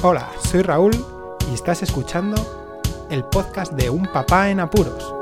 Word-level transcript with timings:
Hola, 0.00 0.30
soy 0.44 0.62
Raúl 0.62 0.92
y 1.50 1.54
estás 1.54 1.82
escuchando 1.82 2.36
el 3.10 3.24
podcast 3.24 3.72
de 3.72 3.90
Un 3.90 4.04
Papá 4.04 4.48
en 4.48 4.60
Apuros. 4.60 5.12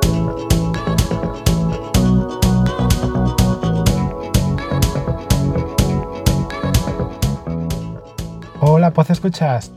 Hola, 8.61 8.93
Poz 8.93 9.09
Escuchas. 9.09 9.73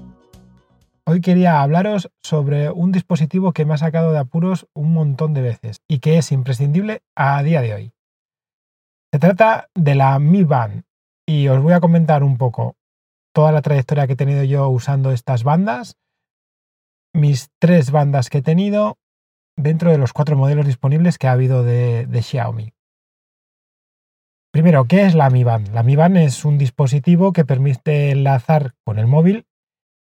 Hoy 1.05 1.21
quería 1.21 1.61
hablaros 1.61 2.11
sobre 2.21 2.70
un 2.70 2.91
dispositivo 2.91 3.54
que 3.54 3.63
me 3.63 3.75
ha 3.75 3.77
sacado 3.77 4.11
de 4.11 4.20
apuros 4.20 4.68
un 4.73 4.91
montón 4.91 5.34
de 5.34 5.41
veces 5.41 5.81
y 5.88 6.00
que 6.00 6.18
es 6.18 6.34
imprescindible 6.34 7.04
a 7.16 7.41
día 7.41 7.61
de 7.61 7.73
hoy. 7.73 7.93
Se 9.13 9.20
trata 9.20 9.70
de 9.75 9.95
la 9.95 10.20
Mi 10.20 10.43
Band 10.43 10.84
y 11.25 11.47
os 11.47 11.63
voy 11.63 11.71
a 11.71 11.79
comentar 11.79 12.21
un 12.21 12.38
poco 12.38 12.75
toda 13.34 13.52
la 13.52 13.61
trayectoria 13.61 14.07
que 14.07 14.14
he 14.14 14.18
tenido 14.18 14.43
yo 14.43 14.69
usando 14.69 15.11
estas 15.11 15.43
bandas, 15.43 15.97
mis 17.14 17.50
tres 17.60 17.92
bandas 17.92 18.29
que 18.29 18.39
he 18.39 18.42
tenido 18.42 18.97
dentro 19.57 19.92
de 19.92 19.97
los 19.97 20.14
cuatro 20.14 20.37
modelos 20.37 20.65
disponibles 20.65 21.18
que 21.18 21.28
ha 21.28 21.34
habido 21.34 21.64
de, 21.64 22.07
Xiaomi. 22.21 22.73
Primero, 24.51 24.86
¿qué 24.86 25.06
es 25.06 25.15
la 25.15 25.29
Mi 25.29 25.43
Band? 25.43 25.70
La 25.73 25.84
Mi 25.84 25.96
Band 25.96 26.18
es 26.18 26.46
un 26.46 26.57
dispositivo 26.57 27.34
que 27.34 27.46
permite 27.46 28.11
enlazar 28.11 28.73
con 28.84 28.97
el 28.97 29.06
móvil 29.06 29.46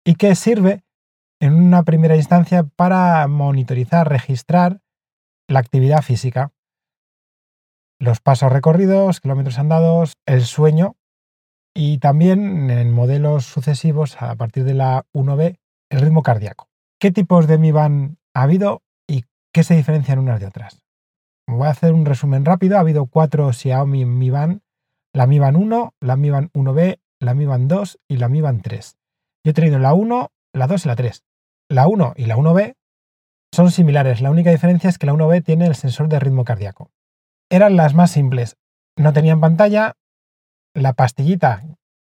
y 0.05 0.15
que 0.15 0.35
sirve 0.35 0.83
en 1.39 1.53
una 1.53 1.83
primera 1.83 2.15
instancia 2.15 2.63
para 2.63 3.27
monitorizar, 3.27 4.07
registrar 4.07 4.81
la 5.47 5.59
actividad 5.59 6.01
física, 6.01 6.51
los 7.99 8.19
pasos 8.19 8.51
recorridos, 8.51 9.19
kilómetros 9.19 9.57
andados, 9.57 10.17
el 10.25 10.43
sueño 10.43 10.95
y 11.75 11.97
también 11.97 12.69
en 12.69 12.91
modelos 12.93 13.45
sucesivos, 13.45 14.21
a 14.21 14.35
partir 14.35 14.63
de 14.63 14.73
la 14.73 15.05
1B, 15.13 15.59
el 15.91 16.01
ritmo 16.01 16.23
cardíaco. 16.23 16.69
¿Qué 16.99 17.11
tipos 17.11 17.47
de 17.47 17.57
Mi 17.57 17.71
Band 17.71 18.15
ha 18.33 18.43
habido 18.43 18.81
y 19.07 19.25
qué 19.53 19.63
se 19.63 19.75
diferencian 19.75 20.19
unas 20.19 20.39
de 20.39 20.47
otras? 20.47 20.81
Voy 21.47 21.67
a 21.67 21.71
hacer 21.71 21.93
un 21.93 22.05
resumen 22.05 22.45
rápido. 22.45 22.77
Ha 22.77 22.79
habido 22.79 23.05
cuatro 23.05 23.51
Xiaomi 23.51 24.05
Mi 24.05 24.29
Band, 24.29 24.61
la 25.13 25.27
Mi 25.27 25.37
Band 25.37 25.57
1, 25.57 25.93
la 25.99 26.15
Mi 26.15 26.29
Band 26.29 26.49
1B, 26.53 26.99
la 27.19 27.33
Mi 27.33 27.45
Band 27.45 27.69
2 27.69 27.99
y 28.07 28.17
la 28.17 28.29
Mi 28.29 28.41
Band 28.41 28.61
3. 28.63 28.97
Yo 29.43 29.51
he 29.51 29.53
tenido 29.53 29.77
la 29.77 29.93
1, 29.93 30.31
la 30.53 30.67
2 30.67 30.85
y 30.85 30.87
la 30.87 30.95
3. 30.95 31.23
La 31.69 31.87
1 31.87 32.13
y 32.15 32.25
la 32.25 32.37
1B 32.37 32.75
son 33.55 33.71
similares, 33.71 34.19
la 34.19 34.31
única 34.31 34.51
diferencia 34.51 34.89
es 34.89 34.97
que 34.97 35.05
la 35.05 35.13
1B 35.13 35.43
tiene 35.43 35.65
el 35.65 35.75
sensor 35.75 36.09
de 36.09 36.19
ritmo 36.19 36.43
cardíaco. 36.43 36.91
Eran 37.49 37.77
las 37.77 37.93
más 37.93 38.11
simples, 38.11 38.57
no 38.97 39.13
tenían 39.13 39.39
pantalla, 39.39 39.95
la 40.75 40.93
pastillita 40.93 41.63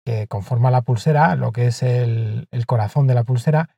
que 0.05 0.27
conforma 0.27 0.71
la 0.71 0.83
pulsera, 0.83 1.35
lo 1.35 1.51
que 1.51 1.67
es 1.67 1.81
el, 1.81 2.47
corazón 2.67 3.07
de 3.07 3.15
la 3.15 3.23
pulsera, 3.23 3.69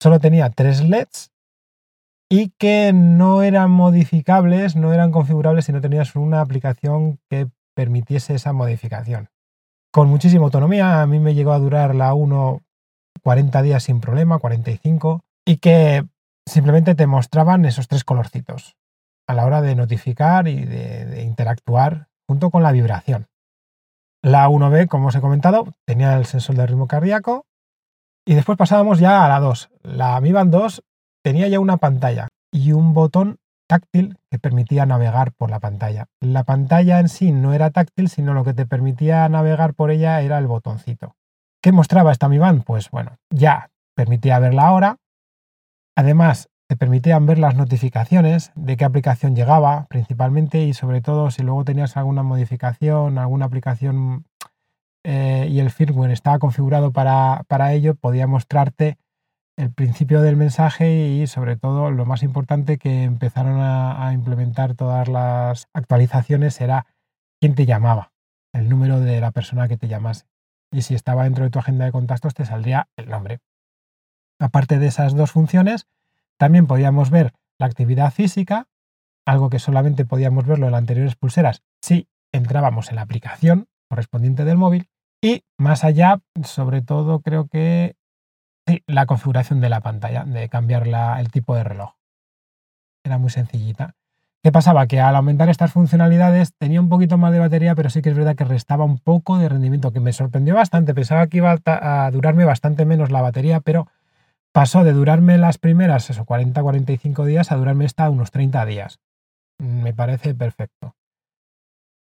solo 0.00 0.20
tenía 0.20 0.50
tres 0.50 0.82
LEDs 0.82 1.32
y 2.28 2.50
que 2.50 2.92
no 2.92 3.42
eran 3.42 3.70
modificables, 3.70 4.76
no 4.76 4.92
eran 4.92 5.10
configurables 5.10 5.64
si 5.64 5.72
no 5.72 5.80
tenías 5.80 6.14
una 6.14 6.40
aplicación 6.40 7.18
que 7.28 7.48
permitiese 7.74 8.34
esa 8.34 8.52
modificación. 8.52 9.30
Con 9.92 10.08
muchísima 10.08 10.44
autonomía, 10.44 11.02
a 11.02 11.06
mí 11.06 11.18
me 11.18 11.34
llegó 11.34 11.52
a 11.52 11.58
durar 11.58 11.94
la 11.94 12.14
1 12.14 12.62
40 13.22 13.62
días 13.62 13.82
sin 13.82 14.00
problema, 14.00 14.38
45, 14.38 15.24
y 15.44 15.56
que 15.56 16.06
simplemente 16.46 16.94
te 16.94 17.06
mostraban 17.06 17.64
esos 17.64 17.88
tres 17.88 18.04
colorcitos 18.04 18.76
a 19.26 19.34
la 19.34 19.44
hora 19.44 19.60
de 19.62 19.74
notificar 19.74 20.48
y 20.48 20.64
de 20.64 21.22
interactuar 21.22 22.08
junto 22.26 22.50
con 22.50 22.62
la 22.62 22.72
vibración. 22.72 23.26
La 24.22 24.48
1B, 24.48 24.86
como 24.88 25.08
os 25.08 25.14
he 25.14 25.20
comentado, 25.20 25.74
tenía 25.86 26.16
el 26.16 26.26
sensor 26.26 26.56
de 26.56 26.66
ritmo 26.66 26.86
cardíaco. 26.86 27.46
Y 28.26 28.34
después 28.34 28.58
pasábamos 28.58 28.98
ya 28.98 29.24
a 29.24 29.28
la 29.28 29.40
2. 29.40 29.70
La 29.82 30.20
Mi 30.20 30.32
Band 30.32 30.52
2 30.52 30.82
tenía 31.24 31.48
ya 31.48 31.58
una 31.58 31.78
pantalla 31.78 32.28
y 32.52 32.72
un 32.72 32.92
botón 32.92 33.38
táctil 33.66 34.18
que 34.30 34.38
permitía 34.38 34.84
navegar 34.84 35.32
por 35.32 35.50
la 35.50 35.60
pantalla. 35.60 36.06
La 36.20 36.44
pantalla 36.44 37.00
en 37.00 37.08
sí 37.08 37.32
no 37.32 37.54
era 37.54 37.70
táctil, 37.70 38.08
sino 38.08 38.34
lo 38.34 38.44
que 38.44 38.52
te 38.52 38.66
permitía 38.66 39.28
navegar 39.28 39.74
por 39.74 39.90
ella 39.90 40.20
era 40.20 40.38
el 40.38 40.46
botoncito. 40.46 41.14
¿Qué 41.62 41.72
mostraba 41.72 42.12
esta 42.12 42.28
Mi 42.28 42.38
Band? 42.38 42.64
Pues 42.64 42.90
bueno, 42.90 43.16
ya 43.30 43.70
permitía 43.94 44.38
ver 44.38 44.54
la 44.54 44.72
hora. 44.72 44.96
Además, 45.96 46.48
te 46.70 46.76
permitían 46.76 47.26
ver 47.26 47.40
las 47.40 47.56
notificaciones 47.56 48.52
de 48.54 48.76
qué 48.76 48.84
aplicación 48.84 49.34
llegaba 49.34 49.88
principalmente 49.88 50.62
y 50.62 50.72
sobre 50.72 51.00
todo 51.00 51.32
si 51.32 51.42
luego 51.42 51.64
tenías 51.64 51.96
alguna 51.96 52.22
modificación, 52.22 53.18
alguna 53.18 53.46
aplicación 53.46 54.24
eh, 55.02 55.48
y 55.50 55.58
el 55.58 55.72
firmware 55.72 56.12
estaba 56.12 56.38
configurado 56.38 56.92
para, 56.92 57.72
ello, 57.72 57.96
podía 57.96 58.28
mostrarte 58.28 58.98
el 59.56 59.72
principio 59.72 60.22
del 60.22 60.36
mensaje 60.36 61.08
y 61.08 61.26
sobre 61.26 61.56
todo 61.56 61.90
lo 61.90 62.06
más 62.06 62.22
importante 62.22 62.78
que 62.78 63.02
empezaron 63.02 63.58
a, 63.58 64.06
a 64.06 64.12
implementar 64.12 64.76
todas 64.76 65.08
las 65.08 65.66
actualizaciones 65.74 66.60
era 66.60 66.86
quién 67.40 67.56
te 67.56 67.66
llamaba, 67.66 68.12
el 68.52 68.68
número 68.68 69.00
de 69.00 69.20
la 69.20 69.32
persona 69.32 69.66
que 69.66 69.76
te 69.76 69.88
llamase. 69.88 70.26
Y 70.70 70.82
si 70.82 70.94
estaba 70.94 71.24
dentro 71.24 71.42
de 71.42 71.50
tu 71.50 71.58
agenda 71.58 71.84
de 71.84 71.90
contactos 71.90 72.34
te 72.34 72.46
saldría 72.46 72.86
el 72.96 73.08
nombre. 73.08 73.40
Aparte 74.38 74.78
de 74.78 74.86
esas 74.86 75.16
dos 75.16 75.32
funciones, 75.32 75.88
también 76.40 76.66
podíamos 76.66 77.10
ver 77.10 77.34
la 77.58 77.66
actividad 77.66 78.10
física, 78.10 78.66
algo 79.26 79.50
que 79.50 79.58
solamente 79.58 80.06
podíamos 80.06 80.46
verlo 80.46 80.64
en 80.64 80.72
las 80.72 80.78
anteriores 80.78 81.14
pulseras 81.14 81.62
si 81.82 82.08
entrábamos 82.32 82.88
en 82.88 82.96
la 82.96 83.02
aplicación 83.02 83.68
correspondiente 83.90 84.46
del 84.46 84.56
móvil. 84.56 84.88
Y 85.22 85.44
más 85.58 85.84
allá, 85.84 86.20
sobre 86.42 86.80
todo, 86.80 87.20
creo 87.20 87.46
que 87.46 87.94
la 88.86 89.04
configuración 89.04 89.60
de 89.60 89.68
la 89.68 89.82
pantalla, 89.82 90.24
de 90.24 90.48
cambiar 90.48 90.86
el 91.18 91.30
tipo 91.30 91.54
de 91.54 91.64
reloj. 91.64 91.96
Era 93.04 93.18
muy 93.18 93.28
sencillita. 93.28 93.96
¿Qué 94.42 94.50
pasaba? 94.50 94.86
Que 94.86 94.98
al 94.98 95.16
aumentar 95.16 95.50
estas 95.50 95.72
funcionalidades 95.72 96.54
tenía 96.56 96.80
un 96.80 96.88
poquito 96.88 97.18
más 97.18 97.32
de 97.32 97.40
batería, 97.40 97.74
pero 97.74 97.90
sí 97.90 98.00
que 98.00 98.08
es 98.08 98.16
verdad 98.16 98.34
que 98.34 98.44
restaba 98.44 98.84
un 98.84 98.98
poco 98.98 99.36
de 99.36 99.50
rendimiento, 99.50 99.92
que 99.92 100.00
me 100.00 100.14
sorprendió 100.14 100.54
bastante. 100.54 100.94
Pensaba 100.94 101.26
que 101.26 101.36
iba 101.36 101.58
a 101.66 102.10
durarme 102.10 102.46
bastante 102.46 102.86
menos 102.86 103.10
la 103.10 103.20
batería, 103.20 103.60
pero 103.60 103.88
pasó 104.52 104.84
de 104.84 104.92
durarme 104.92 105.38
las 105.38 105.58
primeras, 105.58 106.10
eso, 106.10 106.24
40-45 106.24 107.24
días 107.24 107.52
a 107.52 107.56
durarme 107.56 107.84
esta 107.84 108.10
unos 108.10 108.30
30 108.30 108.64
días. 108.66 109.00
Me 109.58 109.92
parece 109.92 110.34
perfecto. 110.34 110.96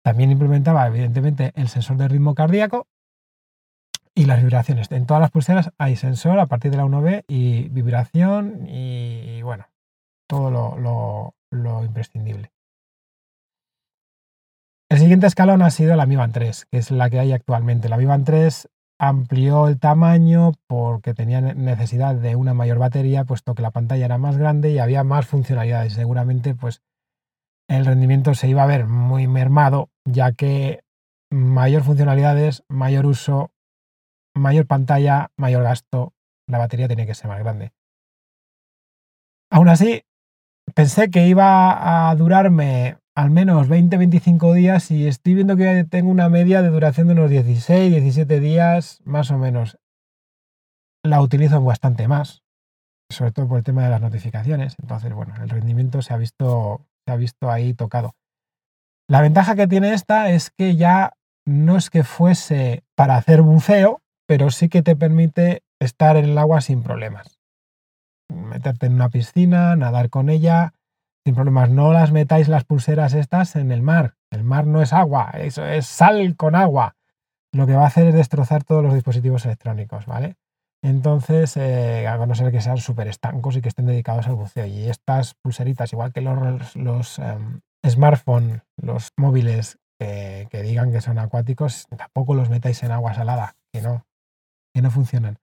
También 0.03 0.31
implementaba, 0.31 0.87
evidentemente, 0.87 1.53
el 1.55 1.69
sensor 1.69 1.97
de 1.97 2.09
ritmo 2.09 2.35
cardíaco 2.35 2.89
y 4.15 4.27
las 4.27 4.43
vibraciones. 4.43 4.91
En 4.91 5.07
todas 5.07 5.21
las 5.21 5.31
pulseras 5.31 5.71
hay 5.79 5.97
sensor 5.97 6.39
a 6.41 6.47
partir 6.47 6.71
de 6.71 6.77
la 6.77 6.85
1B 6.85 7.25
y 7.29 7.69
vibración 7.69 8.67
y, 8.69 9.43
bueno, 9.43 9.67
todo 10.29 10.51
lo, 10.51 11.35
lo, 11.51 11.85
imprescindible. 11.85 12.51
El 14.91 14.99
siguiente 14.99 15.27
escalón 15.27 15.63
ha 15.63 15.71
sido 15.71 15.97
la 15.97 16.05
Mi 16.05 16.17
Band 16.17 16.35
3, 16.35 16.67
que 16.67 16.79
es 16.79 16.91
la 16.91 17.09
que 17.09 17.21
hay 17.21 17.33
actualmente. 17.33 17.89
La 17.89 17.97
Mi 17.97 18.05
Band 18.05 18.27
3 18.27 18.69
amplió 19.03 19.67
el 19.67 19.81
tamaño 19.81 20.53
porque 20.69 21.13
tenía 21.13 21.41
necesidad 21.41 22.15
de 22.15 22.37
una 22.37 22.55
mayor 22.55 22.79
batería, 22.79 23.25
puesto 23.25 23.57
que 23.57 23.63
la 23.63 23.73
pantalla 23.73 24.05
era 24.05 24.17
más 24.17 24.37
grande 24.37 24.71
y 24.71 24.79
había 24.79 25.03
más 25.03 25.27
funcionalidades. 25.27 25.95
Seguramente, 25.95 26.55
pues 26.55 26.83
el 27.69 27.85
rendimiento 27.85 28.33
se 28.35 28.47
iba 28.47 28.63
a 28.63 28.67
ver 28.67 28.87
muy 28.87 29.27
mermado, 29.27 29.91
ya 30.05 30.31
que 30.31 30.85
mayor 31.33 31.83
funcionalidades, 31.83 32.63
mayor 32.69 33.07
uso, 33.07 33.51
mayor 34.37 34.69
pantalla, 34.69 35.33
mayor 35.37 35.65
gasto, 35.65 36.13
la 36.47 36.59
batería 36.59 36.87
tenía 36.87 37.07
que 37.07 37.17
ser 37.17 37.27
más 37.27 37.41
grande. 37.41 37.73
Aún 39.51 39.69
así, 39.69 40.05
pensé 40.77 41.11
que 41.11 41.27
iba 41.27 42.09
a 42.09 42.15
durarme 42.15 42.99
al 43.15 43.31
menos 43.31 43.69
20-25 43.69 44.55
días 44.55 44.91
y 44.91 45.07
estoy 45.07 45.35
viendo 45.35 45.57
que 45.57 45.85
tengo 45.89 46.11
una 46.11 46.29
media 46.29 46.63
de 46.63 46.71
duración 46.71 47.09
de 47.09 47.15
unos 47.15 47.31
16-17 47.31 48.41
días 48.41 49.01
más 49.05 49.31
o 49.31 49.39
menos. 49.39 49.79
La 51.03 51.21
utilizo 51.21 51.61
bastante 51.63 52.09
más, 52.09 52.43
sobre 53.11 53.33
todo 53.33 53.49
por 53.49 53.59
el 53.59 53.65
tema 53.65 53.85
de 53.85 53.91
las 53.91 54.01
notificaciones. 54.01 54.77
Entonces, 54.81 55.13
bueno, 55.13 55.35
el 55.43 55.49
rendimiento 55.49 56.01
se 56.01 56.15
ha 56.15 56.17
visto, 56.17 56.87
se 57.05 57.13
ha 57.13 57.17
visto 57.17 57.51
ahí 57.51 57.75
tocado. 57.75 58.15
La 59.09 59.21
ventaja 59.21 59.57
que 59.57 59.67
tiene 59.67 59.93
esta 59.93 60.31
es 60.31 60.51
que 60.51 60.77
ya 60.77 61.13
no 61.45 61.77
es 61.77 61.91
que 61.91 62.05
fuese 62.05 62.85
para 62.95 63.17
hacer 63.17 63.43
buceo, 63.43 64.01
pero 64.27 64.51
sí 64.51 64.69
que 64.69 64.83
te 64.83 64.97
permite 64.97 65.63
estar 65.81 66.17
en 66.17 66.27
el 66.27 66.39
agua 66.39 66.61
sin 66.61 66.83
problemas. 66.83 67.39
Meterte 68.33 68.87
en 68.87 68.95
una 68.95 69.11
piscina, 69.11 69.77
nadar 69.77 70.09
con 70.09 70.31
ella, 70.31 70.73
sin 71.25 71.35
problemas. 71.35 71.71
No 71.71 71.93
las 71.93 72.13
metáis 72.13 72.49
las 72.49 72.65
pulseras 72.65 73.15
estas 73.15 73.57
en 73.57 73.71
el 73.71 73.83
mar. 73.83 74.17
El 74.31 74.45
mar 74.45 74.67
no 74.67 74.83
es 74.83 74.93
agua, 74.93 75.31
eso 75.35 75.65
es 75.65 75.87
sal 75.87 76.37
con 76.37 76.55
agua. 76.55 76.97
Lo 77.53 77.67
que 77.67 77.75
va 77.75 77.85
a 77.85 77.87
hacer 77.87 78.09
es 78.09 78.15
destrozar 78.15 78.65
todos 78.65 78.83
los 78.83 78.95
dispositivos 78.95 79.45
electrónicos, 79.45 80.07
¿vale? 80.07 80.37
Entonces, 80.83 81.57
eh, 81.57 82.09
a 82.09 82.17
no 82.27 82.35
ser 82.35 82.51
que 82.51 82.61
sean 82.61 82.79
súper 82.79 83.07
estancos 83.07 83.57
y 83.57 83.63
que 83.63 83.69
estén 83.69 83.87
dedicados 83.87 84.27
al 84.27 84.35
buceo. 84.35 84.67
Y 84.67 84.89
estas 84.89 85.35
pulseritas, 85.35 85.93
igual 85.93 86.13
que 86.13 86.23
los, 86.23 86.75
los 86.75 87.19
em, 87.19 87.61
smartphones, 87.87 88.63
los 88.77 89.11
móviles 89.17 89.79
que, 90.01 90.49
que 90.51 90.63
digan 90.63 90.91
que 90.91 91.01
son 91.01 91.19
acuáticos, 91.19 91.87
tampoco 91.97 92.35
los 92.35 92.51
metáis 92.51 92.83
en 92.83 92.91
agua 92.91 93.15
salada, 93.15 93.55
que 93.73 93.81
no, 93.81 94.07
que 94.75 94.83
no 94.83 94.91
funcionan. 94.91 95.39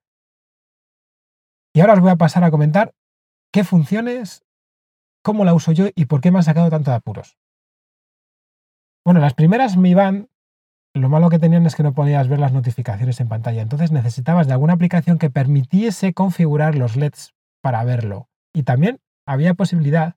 Y 1.74 1.82
ahora 1.82 1.94
os 1.94 2.00
voy 2.02 2.12
a 2.12 2.18
pasar 2.18 2.44
a 2.44 2.52
comentar 2.52 2.94
qué 3.54 3.64
funciones, 3.64 4.44
cómo 5.24 5.46
la 5.46 5.54
uso 5.54 5.72
yo 5.72 5.88
y 5.96 6.06
por 6.06 6.22
qué 6.22 6.32
me 6.32 6.40
han 6.40 6.44
sacado 6.44 6.70
tanto 6.70 6.92
de 6.92 6.98
apuros. 6.98 7.38
Bueno, 9.06 9.20
las 9.20 9.34
primeras 9.34 9.78
Mi 9.78 9.94
Band, 9.94 10.28
lo 10.94 11.10
malo 11.10 11.30
que 11.30 11.40
tenían 11.40 11.66
es 11.66 11.76
que 11.76 11.84
no 11.84 11.94
podías 11.94 12.28
ver 12.28 12.40
las 12.40 12.54
notificaciones 12.54 13.20
en 13.20 13.28
pantalla. 13.28 13.62
Entonces 13.62 13.92
necesitabas 13.92 14.48
de 14.48 14.54
alguna 14.54 14.74
aplicación 14.74 15.18
que 15.18 15.30
permitiese 15.30 16.14
configurar 16.14 16.76
los 16.76 16.96
LEDs 16.96 17.34
para 17.62 17.84
verlo. 17.84 18.30
Y 18.54 18.64
también 18.64 19.00
había 19.26 19.54
posibilidad 19.54 20.16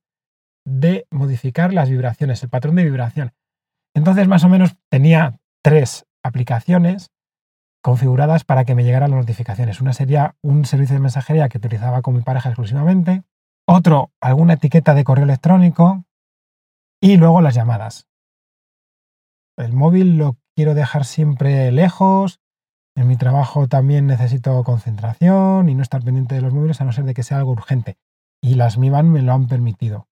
de 0.65 1.07
modificar 1.11 1.73
las 1.73 1.91
vibraciones, 1.91 2.43
el 2.43 2.49
patrón 2.49 2.77
de 2.77 2.85
vibración. 2.85 3.33
Entonces, 3.95 4.29
más 4.29 4.45
o 4.45 4.49
menos, 4.49 4.77
tenía 4.89 5.39
tres 5.63 6.07
aplicaciones 6.23 7.11
configuradas 7.83 8.45
para 8.45 8.65
que 8.65 8.75
me 8.75 8.85
llegaran 8.85 9.11
las 9.11 9.21
notificaciones. 9.21 9.81
Una 9.81 9.93
sería 9.93 10.37
un 10.41 10.65
servicio 10.65 10.95
de 10.95 11.01
mensajería 11.01 11.49
que 11.49 11.59
utilizaba 11.59 12.01
con 12.01 12.15
mi 12.15 12.23
pareja 12.23 12.49
exclusivamente, 12.49 13.23
otro 13.67 14.11
alguna 14.21 14.55
etiqueta 14.55 14.95
de 14.95 15.05
correo 15.05 15.25
electrónico 15.25 16.05
y 17.01 17.17
luego 17.17 17.41
las 17.41 17.55
llamadas. 17.55 18.09
El 19.57 19.73
móvil 19.73 20.17
lo 20.17 20.37
quiero 20.55 20.75
dejar 20.75 21.05
siempre 21.05 21.71
lejos. 21.73 22.41
En 22.97 23.09
mi 23.09 23.17
trabajo 23.17 23.69
también 23.69 24.07
necesito 24.07 24.63
concentración 24.65 25.69
y 25.69 25.75
no 25.75 25.83
estar 25.83 26.03
pendiente 26.03 26.35
de 26.35 26.43
los 26.43 26.53
móviles 26.53 26.81
a 26.81 26.85
no 26.85 26.93
ser 26.93 27.05
de 27.05 27.15
que 27.15 27.23
sea 27.23 27.39
algo 27.39 27.53
urgente. 27.53 27.97
Y 28.43 28.55
las 28.55 28.79
Mi 28.79 28.91
me 28.91 29.23
lo 29.23 29.33
han 29.33 29.47
permitido. 29.47 30.09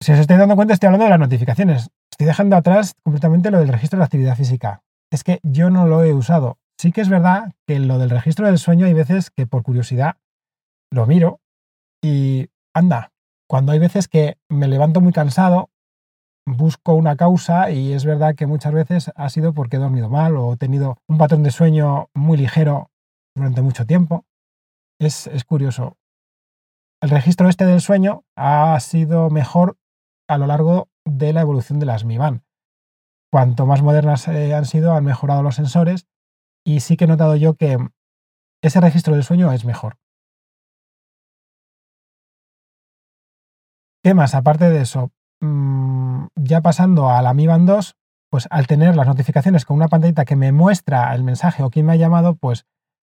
Si 0.00 0.12
os 0.12 0.18
estáis 0.18 0.38
dando 0.38 0.54
cuenta, 0.54 0.74
estoy 0.74 0.86
hablando 0.86 1.04
de 1.04 1.10
las 1.10 1.18
notificaciones. 1.18 1.90
Estoy 2.10 2.26
dejando 2.26 2.56
atrás 2.56 2.94
completamente 3.02 3.50
lo 3.50 3.58
del 3.58 3.68
registro 3.68 3.98
de 3.98 4.04
actividad 4.04 4.36
física. 4.36 4.82
Es 5.10 5.24
que 5.24 5.40
yo 5.42 5.70
no 5.70 5.86
lo 5.86 6.04
he 6.04 6.12
usado. 6.12 6.58
Sí 6.78 6.92
que 6.92 7.00
es 7.00 7.08
verdad 7.08 7.52
que 7.66 7.78
lo 7.80 7.98
del 7.98 8.10
registro 8.10 8.46
del 8.46 8.58
sueño 8.58 8.86
hay 8.86 8.94
veces 8.94 9.30
que 9.30 9.46
por 9.46 9.64
curiosidad 9.64 10.16
lo 10.90 11.06
miro 11.06 11.40
y 12.02 12.50
anda, 12.78 13.12
cuando 13.48 13.72
hay 13.72 13.78
veces 13.78 14.08
que 14.08 14.38
me 14.48 14.68
levanto 14.68 15.00
muy 15.00 15.12
cansado, 15.12 15.70
busco 16.46 16.94
una 16.94 17.16
causa 17.16 17.70
y 17.70 17.92
es 17.92 18.04
verdad 18.04 18.34
que 18.34 18.46
muchas 18.46 18.72
veces 18.72 19.10
ha 19.14 19.28
sido 19.28 19.52
porque 19.52 19.76
he 19.76 19.80
dormido 19.80 20.08
mal 20.08 20.36
o 20.36 20.54
he 20.54 20.56
tenido 20.56 20.98
un 21.06 21.18
patrón 21.18 21.42
de 21.42 21.50
sueño 21.50 22.08
muy 22.14 22.38
ligero 22.38 22.90
durante 23.34 23.62
mucho 23.62 23.86
tiempo. 23.86 24.24
Es, 24.98 25.26
es 25.26 25.44
curioso. 25.44 25.96
El 27.00 27.10
registro 27.10 27.48
este 27.48 27.64
del 27.66 27.80
sueño 27.80 28.24
ha 28.36 28.78
sido 28.80 29.30
mejor 29.30 29.76
a 30.28 30.38
lo 30.38 30.46
largo 30.46 30.88
de 31.04 31.32
la 31.32 31.42
evolución 31.42 31.78
de 31.78 31.86
las 31.86 32.04
Mi 32.04 32.18
Band. 32.18 32.42
Cuanto 33.30 33.66
más 33.66 33.82
modernas 33.82 34.26
eh, 34.28 34.54
han 34.54 34.64
sido, 34.64 34.94
han 34.94 35.04
mejorado 35.04 35.42
los 35.42 35.54
sensores 35.54 36.06
y 36.64 36.80
sí 36.80 36.96
que 36.96 37.04
he 37.04 37.08
notado 37.08 37.36
yo 37.36 37.54
que 37.54 37.78
ese 38.62 38.80
registro 38.80 39.14
del 39.14 39.24
sueño 39.24 39.52
es 39.52 39.64
mejor. 39.64 39.96
¿Qué 44.08 44.14
más? 44.14 44.34
Aparte 44.34 44.70
de 44.70 44.80
eso, 44.80 45.10
mm, 45.42 46.28
ya 46.36 46.62
pasando 46.62 47.10
a 47.10 47.20
la 47.20 47.34
Mi 47.34 47.46
Band 47.46 47.68
2, 47.68 47.94
pues 48.30 48.48
al 48.50 48.66
tener 48.66 48.96
las 48.96 49.06
notificaciones 49.06 49.66
con 49.66 49.76
una 49.76 49.88
pantallita 49.88 50.24
que 50.24 50.34
me 50.34 50.50
muestra 50.50 51.14
el 51.14 51.22
mensaje 51.22 51.62
o 51.62 51.68
quién 51.68 51.84
me 51.84 51.92
ha 51.92 51.96
llamado, 51.96 52.34
pues 52.34 52.64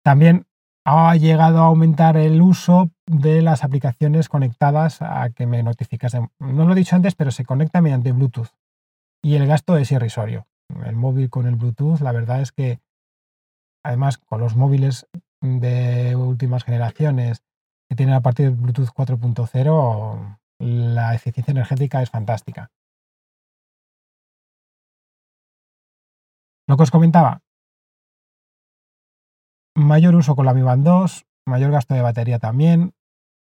también 0.04 0.48
ha 0.86 1.16
llegado 1.16 1.60
a 1.60 1.68
aumentar 1.68 2.18
el 2.18 2.42
uso 2.42 2.92
de 3.06 3.42
las 3.42 3.64
aplicaciones 3.64 4.28
conectadas 4.28 5.02
a 5.02 5.30
que 5.30 5.46
me 5.48 5.64
notificasen. 5.64 6.28
No 6.40 6.66
lo 6.66 6.74
he 6.74 6.76
dicho 6.76 6.98
antes, 6.98 7.16
pero 7.16 7.32
se 7.32 7.46
conecta 7.46 7.82
mediante 7.82 8.12
Bluetooth 8.12 8.50
y 9.24 9.36
el 9.36 9.48
gasto 9.48 9.78
es 9.78 9.94
irrisorio. 9.94 10.46
El 10.86 10.98
móvil 10.98 11.30
con 11.30 11.48
el 11.48 11.56
Bluetooth, 11.56 12.02
la 12.02 12.12
verdad 12.12 12.42
es 12.42 12.52
que, 12.52 12.82
además, 13.82 14.18
con 14.18 14.42
los 14.42 14.58
móviles 14.58 15.08
de 15.40 16.18
últimas 16.18 16.66
generaciones 16.66 17.44
que 17.88 17.96
tienen 17.96 18.16
a 18.16 18.22
partir 18.22 18.52
de 18.52 18.62
Bluetooth 18.62 18.90
4.0, 18.90 20.41
la 20.62 21.16
eficiencia 21.16 21.52
energética 21.52 22.02
es 22.02 22.10
fantástica. 22.10 22.72
Lo 26.68 26.78
que 26.78 26.84
os 26.84 26.92
comentaba, 26.92 27.42
mayor 29.75 30.16
uso 30.16 30.36
con 30.36 30.46
la 30.46 30.54
Mi 30.54 30.62
Band 30.62 30.86
2, 30.86 31.25
mayor 31.48 31.72
gasto 31.72 31.96
de 31.96 32.02
batería 32.02 32.40
también, 32.40 32.94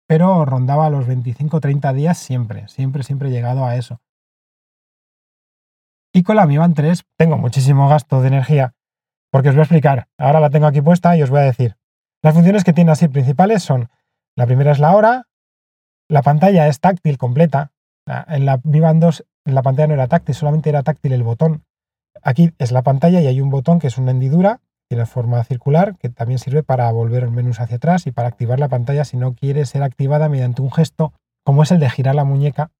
pero 0.06 0.44
rondaba 0.44 0.90
los 0.90 1.08
25-30 1.08 1.92
días 1.94 2.18
siempre, 2.18 2.68
siempre, 2.68 3.02
siempre 3.02 3.28
he 3.28 3.32
llegado 3.32 3.64
a 3.64 3.76
eso. 3.76 4.00
Y 6.14 6.22
con 6.22 6.36
la 6.36 6.46
Mi 6.46 6.58
Band 6.58 6.76
3 6.76 7.04
tengo 7.16 7.36
muchísimo 7.36 7.88
gasto 7.88 8.20
de 8.20 8.28
energía, 8.28 8.74
porque 9.32 9.48
os 9.48 9.54
voy 9.54 9.60
a 9.60 9.64
explicar. 9.64 10.08
Ahora 10.18 10.40
la 10.40 10.50
tengo 10.50 10.66
aquí 10.66 10.80
puesta 10.80 11.16
y 11.16 11.22
os 11.22 11.30
voy 11.30 11.40
a 11.40 11.44
decir. 11.44 11.76
Las 12.22 12.34
funciones 12.34 12.64
que 12.64 12.72
tiene 12.72 12.92
así 12.92 13.08
principales 13.08 13.62
son, 13.62 13.88
la 14.36 14.46
primera 14.46 14.72
es 14.72 14.78
la 14.78 14.94
hora, 14.94 15.24
la 16.08 16.22
pantalla 16.22 16.68
es 16.68 16.80
táctil 16.80 17.18
completa. 17.18 17.72
En 18.28 18.46
la 18.46 18.60
Mi 18.64 18.80
Band 18.80 19.02
2 19.02 19.24
la 19.46 19.62
pantalla 19.62 19.88
no 19.88 19.94
era 19.94 20.08
táctil, 20.08 20.34
solamente 20.34 20.70
era 20.70 20.82
táctil 20.82 21.12
el 21.12 21.22
botón. 21.22 21.64
Aquí 22.22 22.52
es 22.58 22.72
la 22.72 22.82
pantalla 22.82 23.20
y 23.20 23.26
hay 23.26 23.40
un 23.40 23.50
botón 23.50 23.78
que 23.78 23.86
es 23.86 23.98
una 23.98 24.10
hendidura 24.10 24.60
tiene 24.88 25.06
forma 25.06 25.42
circular 25.44 25.96
que 25.96 26.08
también 26.08 26.38
sirve 26.38 26.62
para 26.62 26.90
volver 26.92 27.28
menús 27.30 27.60
hacia 27.60 27.76
atrás 27.76 28.06
y 28.06 28.12
para 28.12 28.28
activar 28.28 28.60
la 28.60 28.68
pantalla 28.68 29.04
si 29.04 29.16
no 29.16 29.34
quiere 29.34 29.66
ser 29.66 29.82
activada 29.82 30.28
mediante 30.28 30.62
un 30.62 30.70
gesto 30.70 31.12
como 31.44 31.62
es 31.62 31.70
el 31.70 31.80
de 31.80 31.90
girar 31.90 32.14
la 32.14 32.24
muñeca 32.24 32.70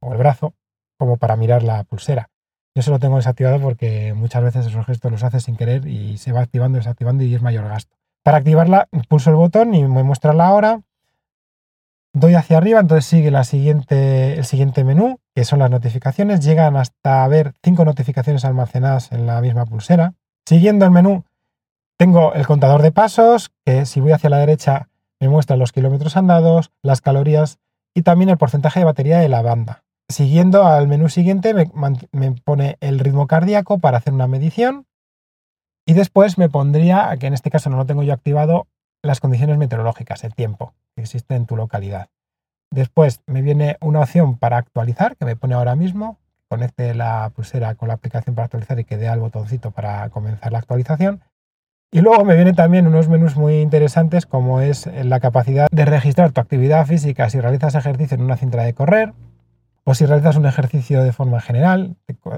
o 0.00 0.12
el 0.12 0.18
brazo 0.18 0.54
como 0.98 1.16
para 1.16 1.36
mirar 1.36 1.62
la 1.62 1.84
pulsera. 1.84 2.30
Yo 2.74 2.82
se 2.82 2.90
lo 2.90 2.98
tengo 2.98 3.16
desactivado 3.16 3.60
porque 3.60 4.14
muchas 4.14 4.42
veces 4.42 4.66
esos 4.66 4.86
gestos 4.86 5.12
los 5.12 5.22
hace 5.22 5.40
sin 5.40 5.56
querer 5.56 5.86
y 5.86 6.18
se 6.18 6.32
va 6.32 6.40
activando 6.40 6.78
desactivando 6.78 7.22
y 7.24 7.34
es 7.34 7.42
mayor 7.42 7.68
gasto. 7.68 7.96
Para 8.24 8.38
activarla 8.38 8.88
pulso 9.08 9.30
el 9.30 9.36
botón 9.36 9.74
y 9.74 9.84
me 9.84 10.02
muestra 10.02 10.32
la 10.32 10.52
hora. 10.52 10.80
Doy 12.14 12.34
hacia 12.34 12.58
arriba, 12.58 12.80
entonces 12.80 13.06
sigue 13.06 13.30
la 13.30 13.42
siguiente, 13.42 14.34
el 14.34 14.44
siguiente 14.44 14.84
menú, 14.84 15.18
que 15.34 15.44
son 15.44 15.60
las 15.60 15.70
notificaciones. 15.70 16.44
Llegan 16.44 16.76
hasta 16.76 17.26
ver 17.26 17.54
cinco 17.62 17.86
notificaciones 17.86 18.44
almacenadas 18.44 19.12
en 19.12 19.26
la 19.26 19.40
misma 19.40 19.64
pulsera. 19.64 20.12
Siguiendo 20.44 20.84
el 20.84 20.90
menú 20.90 21.24
tengo 21.96 22.34
el 22.34 22.46
contador 22.46 22.82
de 22.82 22.92
pasos, 22.92 23.52
que 23.64 23.86
si 23.86 24.00
voy 24.00 24.12
hacia 24.12 24.28
la 24.28 24.38
derecha 24.38 24.88
me 25.20 25.28
muestra 25.28 25.56
los 25.56 25.72
kilómetros 25.72 26.16
andados, 26.16 26.72
las 26.82 27.00
calorías 27.00 27.60
y 27.94 28.02
también 28.02 28.28
el 28.28 28.38
porcentaje 28.38 28.80
de 28.80 28.84
batería 28.84 29.20
de 29.20 29.28
la 29.28 29.40
banda. 29.40 29.84
Siguiendo 30.08 30.66
al 30.66 30.88
menú 30.88 31.08
siguiente 31.08 31.54
me, 31.54 32.32
pone 32.44 32.76
el 32.80 32.98
ritmo 32.98 33.26
cardíaco 33.26 33.78
para 33.78 33.98
hacer 33.98 34.12
una 34.12 34.26
medición 34.26 34.84
y 35.86 35.94
después 35.94 36.38
me 36.38 36.50
pondría, 36.50 37.16
que 37.18 37.28
en 37.28 37.34
este 37.34 37.50
caso 37.50 37.70
no 37.70 37.76
lo 37.76 37.86
tengo 37.86 38.02
yo 38.02 38.12
activado, 38.12 38.66
las 39.00 39.20
condiciones 39.20 39.56
meteorológicas, 39.56 40.24
el 40.24 40.34
tiempo 40.34 40.74
que 40.94 41.02
existe 41.02 41.34
en 41.34 41.46
tu 41.46 41.56
localidad. 41.56 42.08
Después 42.70 43.20
me 43.26 43.42
viene 43.42 43.76
una 43.80 44.00
opción 44.00 44.38
para 44.38 44.56
actualizar, 44.56 45.16
que 45.16 45.24
me 45.24 45.36
pone 45.36 45.54
ahora 45.54 45.76
mismo, 45.76 46.18
conecte 46.48 46.94
la 46.94 47.30
pulsera 47.34 47.74
con 47.74 47.88
la 47.88 47.94
aplicación 47.94 48.34
para 48.34 48.46
actualizar 48.46 48.78
y 48.78 48.84
que 48.84 48.96
dé 48.96 49.08
al 49.08 49.20
botoncito 49.20 49.70
para 49.70 50.08
comenzar 50.10 50.52
la 50.52 50.58
actualización. 50.58 51.22
Y 51.90 52.00
luego 52.00 52.24
me 52.24 52.34
vienen 52.34 52.54
también 52.54 52.86
unos 52.86 53.08
menús 53.08 53.36
muy 53.36 53.60
interesantes 53.60 54.24
como 54.24 54.62
es 54.62 54.86
la 54.86 55.20
capacidad 55.20 55.68
de 55.70 55.84
registrar 55.84 56.32
tu 56.32 56.40
actividad 56.40 56.86
física 56.86 57.28
si 57.28 57.40
realizas 57.40 57.74
ejercicio 57.74 58.14
en 58.14 58.22
una 58.22 58.38
cinta 58.38 58.62
de 58.62 58.72
correr 58.72 59.12
o 59.84 59.94
si 59.94 60.06
realizas 60.06 60.36
un 60.36 60.46
ejercicio 60.46 61.02
de 61.02 61.12
forma 61.12 61.40
general, 61.40 61.96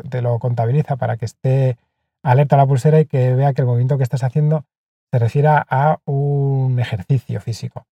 te, 0.08 0.22
lo 0.22 0.38
contabiliza 0.38 0.96
para 0.96 1.16
que 1.16 1.26
esté 1.26 1.76
alerta 2.22 2.56
la 2.56 2.66
pulsera 2.66 3.00
y 3.00 3.06
que 3.06 3.34
vea 3.34 3.52
que 3.52 3.62
el 3.62 3.66
movimiento 3.66 3.96
que 3.96 4.02
estás 4.02 4.24
haciendo 4.24 4.64
se 5.12 5.18
refiera 5.18 5.64
a 5.68 5.98
un 6.04 6.78
ejercicio 6.80 7.40
físico. 7.40 7.86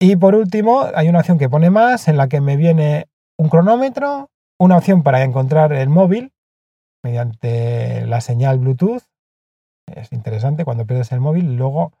Y 0.00 0.16
por 0.16 0.34
último, 0.34 0.86
hay 0.94 1.08
una 1.08 1.20
opción 1.20 1.38
que 1.38 1.48
pone 1.48 1.70
más 1.70 2.08
en 2.08 2.16
la 2.16 2.28
que 2.28 2.40
me 2.40 2.56
viene 2.56 3.08
un 3.38 3.48
cronómetro, 3.48 4.30
una 4.58 4.76
opción 4.76 5.02
para 5.02 5.22
encontrar 5.22 5.72
el 5.72 5.88
móvil 5.88 6.32
mediante 7.02 8.06
la 8.06 8.20
señal 8.20 8.58
Bluetooth 8.58 9.04
es 9.86 10.12
interesante 10.12 10.64
cuando 10.64 10.86
pierdes 10.86 11.12
el 11.12 11.20
móvil. 11.20 11.56
Luego, 11.56 11.92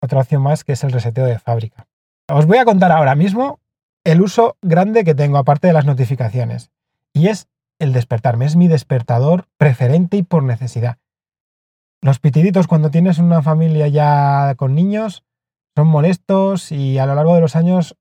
otra 0.00 0.20
opción 0.20 0.42
más 0.42 0.64
que 0.64 0.72
es 0.72 0.84
el 0.84 0.92
reseteo 0.92 1.26
de 1.26 1.38
fábrica. 1.38 1.86
Os 2.28 2.46
voy 2.46 2.58
a 2.58 2.64
contar 2.64 2.92
ahora 2.92 3.14
mismo 3.14 3.60
el 4.04 4.22
uso 4.22 4.56
grande 4.62 5.04
que 5.04 5.14
tengo 5.14 5.38
aparte 5.38 5.66
de 5.66 5.72
las 5.72 5.84
notificaciones. 5.84 6.70
Y 7.12 7.28
es 7.28 7.48
el 7.78 7.92
despertarme. 7.92 8.46
Es 8.46 8.56
mi 8.56 8.68
despertador 8.68 9.46
preferente 9.58 10.16
y 10.16 10.22
por 10.22 10.42
necesidad. 10.42 10.98
Los 12.00 12.18
pitiditos 12.18 12.66
cuando 12.66 12.90
tienes 12.90 13.18
una 13.18 13.42
familia 13.42 13.88
ya 13.88 14.54
con 14.56 14.74
niños 14.74 15.24
son 15.76 15.88
molestos 15.88 16.72
y 16.72 16.98
a 16.98 17.06
lo 17.06 17.14
largo 17.14 17.34
de 17.34 17.42
los 17.42 17.54
años, 17.54 17.96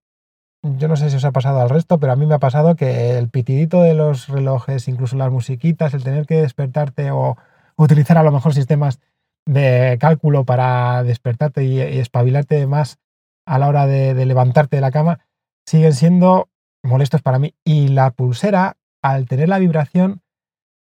yo 0.63 0.88
no 0.88 0.96
sé 0.96 1.10
si 1.10 1.17
os 1.17 1.25
ha 1.25 1.34
pasado 1.34 1.60
al 1.60 1.70
resto, 1.70 2.00
pero 2.00 2.13
a 2.13 2.15
mí 2.15 2.25
me 2.25 2.36
ha 2.36 2.39
pasado 2.39 2.77
que 2.77 3.17
el 3.17 3.29
pitidito 3.29 3.82
de 3.82 3.94
los 3.94 4.29
relojes, 4.29 4.88
incluso 4.88 5.17
las 5.17 5.29
musiquitas, 5.29 5.94
el 5.94 6.03
tener 6.03 6.25
que 6.25 6.41
despertarte 6.41 7.12
o 7.12 7.38
utilizar 7.75 8.17
a 8.17 8.24
lo 8.24 8.32
mejor 8.32 8.53
sistemas 8.53 9.01
de 9.46 9.98
cálculo 10.00 10.46
para 10.46 11.03
despertarte 11.03 11.65
y, 11.65 11.79
espabilarte 11.79 12.65
más 12.65 12.98
a 13.46 13.60
la 13.60 13.67
hora 13.67 13.86
de, 13.88 14.25
levantarte 14.25 14.77
de 14.77 14.82
la 14.82 14.91
cama, 14.91 15.20
siguen 15.65 15.94
siendo 15.94 16.48
molestos 16.82 17.22
para 17.22 17.39
mí. 17.39 17.53
Y 17.65 17.89
la 17.89 18.12
pulsera, 18.12 18.77
al 19.03 19.27
tener 19.27 19.50
la 19.50 19.60
vibración, 19.60 20.22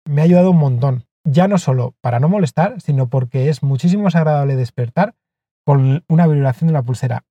me 0.06 0.22
ha 0.22 0.24
ayudado 0.24 0.52
un 0.52 0.58
montón. 0.58 1.04
Ya 1.24 1.46
no 1.48 1.58
solo 1.58 1.94
para 2.00 2.18
no 2.18 2.30
molestar, 2.30 2.80
sino 2.80 3.08
porque 3.08 3.50
es 3.50 3.62
muchísimo 3.62 4.04
más 4.04 4.16
agradable 4.16 4.56
despertar 4.56 5.14
con 5.68 6.02
una 6.08 6.26
vibración 6.26 6.68
de 6.68 6.72
la 6.72 6.82
pulsera. 6.82 7.26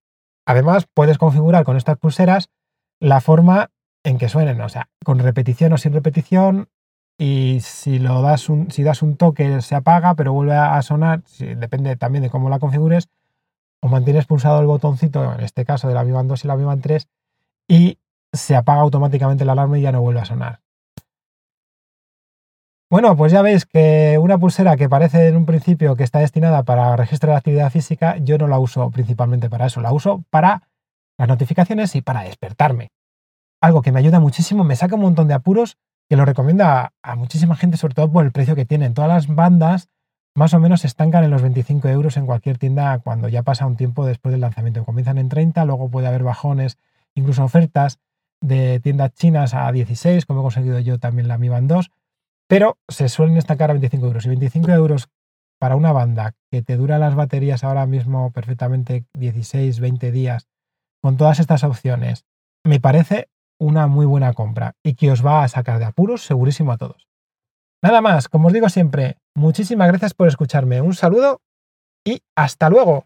Además, 0.46 0.86
puedes 0.94 1.18
configurar 1.18 1.64
con 1.64 1.76
estas 1.76 1.98
pulseras 1.98 2.52
la 3.02 3.20
forma 3.20 3.72
en 4.04 4.20
que 4.20 4.30
suenen, 4.30 4.62
o 4.62 4.70
sea, 4.70 4.90
con 5.04 5.18
repetición 5.18 5.74
o 5.74 5.80
sin 5.80 5.92
repetición, 5.92 6.70
y 7.18 7.62
si 7.62 7.98
lo 7.98 8.22
das 8.22 8.48
un, 8.50 8.70
si 8.70 8.84
das 8.84 9.02
un 9.02 9.18
toque 9.18 9.60
se 9.64 9.74
apaga, 9.74 10.14
pero 10.14 10.34
vuelve 10.34 10.54
a 10.54 10.80
sonar, 10.84 11.24
depende 11.40 11.96
también 11.96 12.22
de 12.22 12.30
cómo 12.30 12.48
la 12.52 12.60
configures, 12.60 13.10
o 13.82 13.88
mantienes 13.88 14.28
pulsado 14.28 14.60
el 14.60 14.68
botoncito, 14.68 15.34
en 15.34 15.40
este 15.40 15.66
caso 15.66 15.88
de 15.88 15.96
la 15.96 16.04
Mi 16.04 16.12
Band 16.12 16.30
2 16.30 16.46
y 16.46 16.48
la 16.48 16.58
Mi 16.58 16.64
Band 16.64 16.84
3, 16.84 17.08
y 17.68 17.98
se 18.32 18.56
apaga 18.56 18.82
automáticamente 18.82 19.46
la 19.46 19.54
alarma 19.54 19.80
y 19.80 19.82
ya 19.82 19.92
no 19.92 20.02
vuelve 20.02 20.20
a 20.20 20.26
sonar. 20.26 20.60
Bueno, 22.90 23.18
pues 23.18 23.34
ya 23.34 23.42
veis 23.42 23.66
que 23.66 24.18
una 24.18 24.38
pulsera 24.38 24.78
que 24.78 24.88
parece 24.88 25.28
en 25.28 25.36
un 25.36 25.46
principio 25.46 25.98
que 25.98 26.06
está 26.06 26.20
destinada 26.20 26.64
para 26.64 26.96
registrar 26.96 27.36
actividad 27.36 27.70
física, 27.70 28.16
yo 28.18 28.38
no 28.38 28.48
la 28.48 28.60
uso 28.60 28.90
principalmente 28.92 29.50
para 29.50 29.66
eso, 29.66 29.82
la 29.82 29.92
uso 29.92 30.24
para 30.30 30.70
las 31.18 31.28
notificaciones 31.28 31.94
y 31.98 32.02
para 32.02 32.22
despertarme. 32.22 32.92
Algo 33.60 33.82
que 33.82 33.92
me 33.92 34.00
ayuda 34.00 34.22
muchísimo, 34.22 34.64
me 34.64 34.78
saca 34.78 34.96
un 34.96 35.02
montón 35.02 35.28
de 35.28 35.34
apuros, 35.34 35.78
que 36.08 36.16
lo 36.16 36.24
recomienda 36.24 36.94
a, 37.02 37.16
muchísima 37.18 37.58
gente, 37.58 37.76
sobre 37.76 37.94
todo 37.94 38.10
por 38.10 38.24
el 38.24 38.32
precio 38.32 38.56
que 38.56 38.64
tienen. 38.64 38.94
Todas 38.94 39.10
las 39.10 39.28
bandas 39.36 39.90
más 40.34 40.54
o 40.54 40.60
menos 40.60 40.82
se 40.82 40.88
estancan 40.88 41.26
en 41.26 41.32
los 41.32 41.42
25 41.42 41.90
euros 41.90 42.16
en 42.16 42.26
cualquier 42.26 42.58
tienda 42.58 43.00
cuando 43.00 43.28
ya 43.28 43.44
pasa 43.44 43.66
un 43.66 43.76
tiempo 43.76 44.06
después 44.06 44.32
del 44.32 44.40
lanzamiento. 44.40 44.86
Comienzan 44.86 45.18
en 45.18 45.28
30, 45.28 45.66
luego 45.66 45.90
puede 45.90 46.08
haber 46.08 46.24
bajones, 46.24 46.78
incluso 47.16 47.44
ofertas 47.44 48.00
de 48.40 48.80
tiendas 48.80 49.14
chinas 49.14 49.54
a 49.54 49.70
16, 49.74 50.26
como 50.26 50.40
he 50.40 50.44
conseguido 50.44 50.80
yo 50.80 51.00
también 51.00 51.28
la 51.28 51.38
Mi 51.38 51.50
Band 51.50 51.70
2, 51.70 51.92
pero 52.48 52.78
se 52.88 53.10
suelen 53.10 53.38
estancar 53.38 53.70
a 53.70 53.74
25 53.74 54.06
euros. 54.06 54.26
Y 54.26 54.30
25 54.30 54.72
euros 54.72 55.10
para 55.60 55.76
una 55.76 55.92
banda 55.92 56.36
que 56.52 56.62
te 56.62 56.78
dura 56.78 57.00
las 57.00 57.16
baterías 57.16 57.64
ahora 57.64 57.86
mismo 57.86 58.32
perfectamente 58.32 59.06
16, 59.18 59.80
20 59.80 60.12
días, 60.12 60.48
con 61.02 61.18
todas 61.18 61.40
estas 61.40 61.64
opciones, 61.64 62.26
me 62.64 62.80
parece 62.80 63.30
una 63.60 63.88
muy 63.88 64.06
buena 64.06 64.34
compra 64.34 64.74
y 64.84 64.96
que 64.96 65.12
os 65.12 65.26
va 65.26 65.44
a 65.44 65.48
sacar 65.48 65.80
de 65.80 65.86
apuros 65.86 66.24
segurísimo 66.24 66.72
a 66.72 66.78
todos. 66.78 67.08
Nada 67.84 68.02
más, 68.02 68.28
como 68.28 68.48
os 68.48 68.54
digo 68.54 68.70
siempre, 68.70 69.18
muchísimas 69.36 69.88
gracias 69.88 70.14
por 70.14 70.28
escucharme. 70.28 70.82
Un 70.82 70.94
saludo 70.94 71.42
y 72.04 72.22
hasta 72.36 72.70
luego. 72.70 73.06